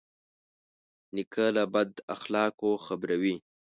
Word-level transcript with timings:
نیکه 1.15 1.45
له 1.55 1.63
بد 1.73 1.91
اخلاقو 2.15 2.71
خبروي. 2.85 3.35